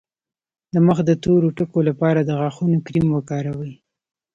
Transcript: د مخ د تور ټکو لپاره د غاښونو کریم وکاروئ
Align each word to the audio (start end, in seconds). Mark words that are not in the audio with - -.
د 0.73 0.75
مخ 0.87 0.97
د 1.09 1.11
تور 1.23 1.41
ټکو 1.57 1.79
لپاره 1.89 2.19
د 2.23 2.29
غاښونو 2.39 2.77
کریم 2.85 3.07
وکاروئ 3.11 3.73